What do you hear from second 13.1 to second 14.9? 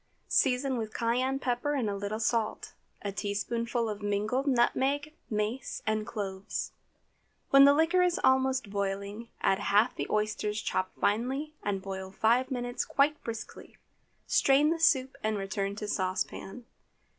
briskly. Strain the